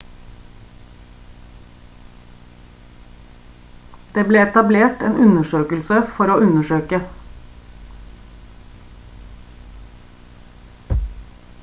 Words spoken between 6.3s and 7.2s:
å undersøke